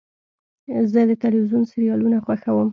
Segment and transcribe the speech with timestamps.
[0.91, 2.69] زه د تلویزیون سریالونه خوښوم.